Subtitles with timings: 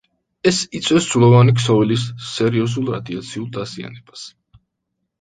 [0.51, 4.29] ეს იწვევს ძვლოვანი ქსოვილის სერიოზულ რადიაციულ დაზიანებას.